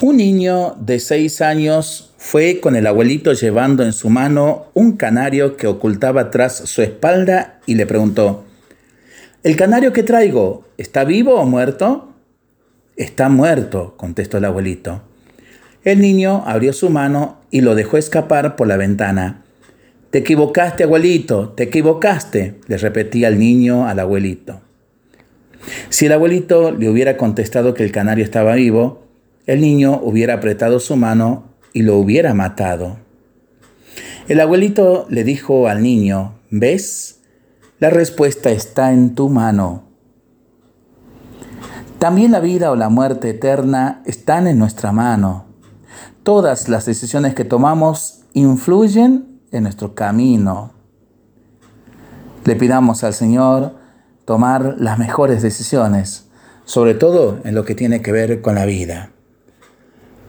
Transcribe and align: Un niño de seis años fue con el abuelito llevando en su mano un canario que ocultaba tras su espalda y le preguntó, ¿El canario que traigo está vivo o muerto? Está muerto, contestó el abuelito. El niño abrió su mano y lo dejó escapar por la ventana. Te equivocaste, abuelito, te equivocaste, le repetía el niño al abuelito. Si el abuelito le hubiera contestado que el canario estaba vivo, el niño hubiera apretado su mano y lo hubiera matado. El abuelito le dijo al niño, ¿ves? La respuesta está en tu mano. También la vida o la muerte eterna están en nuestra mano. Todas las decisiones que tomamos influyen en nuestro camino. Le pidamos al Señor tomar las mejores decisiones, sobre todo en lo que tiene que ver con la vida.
Un 0.00 0.18
niño 0.18 0.76
de 0.78 1.00
seis 1.00 1.40
años 1.40 2.14
fue 2.18 2.60
con 2.60 2.76
el 2.76 2.86
abuelito 2.86 3.32
llevando 3.32 3.82
en 3.82 3.92
su 3.92 4.10
mano 4.10 4.66
un 4.74 4.96
canario 4.96 5.56
que 5.56 5.66
ocultaba 5.66 6.30
tras 6.30 6.56
su 6.56 6.82
espalda 6.82 7.58
y 7.66 7.74
le 7.74 7.84
preguntó, 7.84 8.44
¿El 9.42 9.56
canario 9.56 9.92
que 9.92 10.04
traigo 10.04 10.64
está 10.76 11.02
vivo 11.02 11.34
o 11.34 11.46
muerto? 11.46 12.12
Está 12.94 13.28
muerto, 13.28 13.94
contestó 13.96 14.38
el 14.38 14.44
abuelito. 14.44 15.02
El 15.82 16.00
niño 16.00 16.44
abrió 16.46 16.72
su 16.72 16.90
mano 16.90 17.40
y 17.50 17.62
lo 17.62 17.74
dejó 17.74 17.96
escapar 17.96 18.54
por 18.54 18.68
la 18.68 18.76
ventana. 18.76 19.42
Te 20.10 20.18
equivocaste, 20.18 20.84
abuelito, 20.84 21.48
te 21.56 21.64
equivocaste, 21.64 22.60
le 22.68 22.76
repetía 22.76 23.26
el 23.26 23.40
niño 23.40 23.88
al 23.88 23.98
abuelito. 23.98 24.60
Si 25.88 26.06
el 26.06 26.12
abuelito 26.12 26.70
le 26.70 26.88
hubiera 26.88 27.16
contestado 27.16 27.74
que 27.74 27.82
el 27.82 27.90
canario 27.90 28.24
estaba 28.24 28.54
vivo, 28.54 29.07
el 29.48 29.62
niño 29.62 29.98
hubiera 30.02 30.34
apretado 30.34 30.78
su 30.78 30.94
mano 30.94 31.44
y 31.72 31.80
lo 31.80 31.96
hubiera 31.96 32.34
matado. 32.34 32.98
El 34.28 34.40
abuelito 34.40 35.06
le 35.08 35.24
dijo 35.24 35.68
al 35.68 35.82
niño, 35.82 36.34
¿ves? 36.50 37.22
La 37.78 37.88
respuesta 37.88 38.50
está 38.50 38.92
en 38.92 39.14
tu 39.14 39.30
mano. 39.30 39.84
También 41.98 42.30
la 42.30 42.40
vida 42.40 42.70
o 42.70 42.76
la 42.76 42.90
muerte 42.90 43.30
eterna 43.30 44.02
están 44.04 44.46
en 44.46 44.58
nuestra 44.58 44.92
mano. 44.92 45.46
Todas 46.24 46.68
las 46.68 46.84
decisiones 46.84 47.34
que 47.34 47.46
tomamos 47.46 48.24
influyen 48.34 49.40
en 49.50 49.62
nuestro 49.62 49.94
camino. 49.94 50.72
Le 52.44 52.54
pidamos 52.54 53.02
al 53.02 53.14
Señor 53.14 53.76
tomar 54.26 54.76
las 54.78 54.98
mejores 54.98 55.40
decisiones, 55.40 56.28
sobre 56.66 56.92
todo 56.92 57.38
en 57.44 57.54
lo 57.54 57.64
que 57.64 57.74
tiene 57.74 58.02
que 58.02 58.12
ver 58.12 58.42
con 58.42 58.54
la 58.54 58.66
vida. 58.66 59.12